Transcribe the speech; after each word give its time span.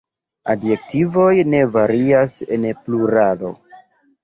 Adjektivoj 0.53 1.35
ne 1.51 1.61
varias 1.77 2.35
en 2.59 2.69
pluralo. 2.83 3.55